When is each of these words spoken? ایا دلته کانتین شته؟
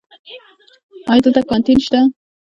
ایا 1.09 1.21
دلته 1.25 1.41
کانتین 1.49 1.77
شته؟ 1.85 1.99